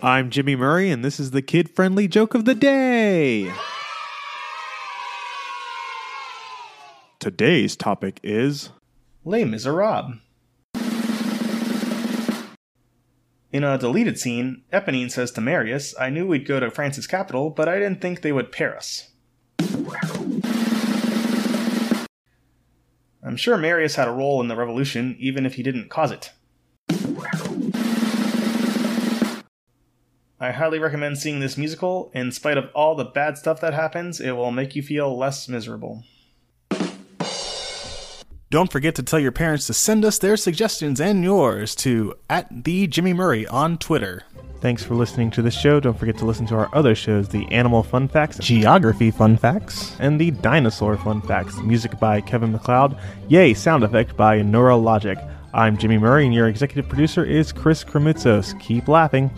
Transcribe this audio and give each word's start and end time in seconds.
I'm 0.00 0.30
Jimmy 0.30 0.54
Murray, 0.54 0.92
and 0.92 1.04
this 1.04 1.18
is 1.18 1.32
the 1.32 1.42
kid 1.42 1.68
friendly 1.68 2.06
joke 2.06 2.34
of 2.34 2.44
the 2.44 2.54
day. 2.54 3.52
Today's 7.18 7.74
topic 7.74 8.20
is 8.22 8.70
Les 9.24 9.44
Miserables. 9.44 10.20
In 13.50 13.64
a 13.64 13.76
deleted 13.76 14.20
scene, 14.20 14.62
Eponine 14.72 15.10
says 15.10 15.32
to 15.32 15.40
Marius, 15.40 15.98
I 15.98 16.10
knew 16.10 16.28
we'd 16.28 16.46
go 16.46 16.60
to 16.60 16.70
France's 16.70 17.08
capital, 17.08 17.50
but 17.50 17.68
I 17.68 17.80
didn't 17.80 18.00
think 18.00 18.22
they 18.22 18.30
would 18.30 18.52
pair 18.52 18.76
us. 18.76 19.08
I'm 23.20 23.36
sure 23.36 23.56
Marius 23.56 23.96
had 23.96 24.06
a 24.06 24.12
role 24.12 24.40
in 24.40 24.46
the 24.46 24.54
revolution, 24.54 25.16
even 25.18 25.44
if 25.44 25.54
he 25.54 25.64
didn't 25.64 25.90
cause 25.90 26.12
it. 26.12 26.30
I 30.40 30.52
highly 30.52 30.78
recommend 30.78 31.18
seeing 31.18 31.40
this 31.40 31.58
musical. 31.58 32.12
In 32.14 32.30
spite 32.30 32.56
of 32.56 32.70
all 32.72 32.94
the 32.94 33.04
bad 33.04 33.36
stuff 33.36 33.60
that 33.60 33.74
happens, 33.74 34.20
it 34.20 34.32
will 34.32 34.52
make 34.52 34.76
you 34.76 34.82
feel 34.82 35.18
less 35.18 35.48
miserable. 35.48 36.04
Don't 38.48 38.70
forget 38.70 38.94
to 38.94 39.02
tell 39.02 39.18
your 39.18 39.32
parents 39.32 39.66
to 39.66 39.74
send 39.74 40.04
us 40.04 40.18
their 40.18 40.36
suggestions 40.36 41.00
and 41.00 41.24
yours 41.24 41.74
to 41.76 42.14
at 42.30 42.64
the 42.64 42.86
Jimmy 42.86 43.12
Murray 43.12 43.48
on 43.48 43.78
Twitter. 43.78 44.22
Thanks 44.60 44.84
for 44.84 44.94
listening 44.94 45.32
to 45.32 45.42
the 45.42 45.50
show. 45.50 45.80
Don't 45.80 45.98
forget 45.98 46.16
to 46.18 46.24
listen 46.24 46.46
to 46.46 46.54
our 46.54 46.70
other 46.72 46.94
shows 46.94 47.28
the 47.28 47.46
Animal 47.52 47.82
Fun 47.82 48.06
Facts, 48.06 48.38
Geography 48.38 49.10
Fun 49.10 49.36
Facts, 49.36 49.96
and 49.98 50.20
the 50.20 50.30
Dinosaur 50.30 50.96
Fun 50.98 51.20
Facts. 51.20 51.58
Music 51.58 51.98
by 51.98 52.20
Kevin 52.20 52.52
MacLeod. 52.52 52.96
Yay, 53.28 53.54
sound 53.54 53.82
effect 53.82 54.16
by 54.16 54.38
Neurologic. 54.38 55.18
I'm 55.52 55.76
Jimmy 55.76 55.98
Murray, 55.98 56.26
and 56.26 56.34
your 56.34 56.46
executive 56.46 56.88
producer 56.88 57.24
is 57.24 57.52
Chris 57.52 57.82
Kremitzos. 57.82 58.58
Keep 58.60 58.86
laughing. 58.86 59.30